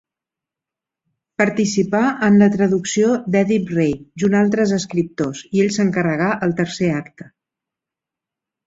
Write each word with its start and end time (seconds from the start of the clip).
Participà 1.41 1.99
en 2.29 2.39
la 2.43 2.47
traducció 2.57 3.11
d'Èdip 3.35 3.69
Rei 3.77 3.95
junt 4.25 4.39
altres 4.43 4.75
escriptors, 4.81 5.45
i 5.53 5.65
ell 5.67 5.71
s'encarregà 5.79 6.33
el 6.49 6.61
tercer 6.63 6.95
acte. 7.05 7.33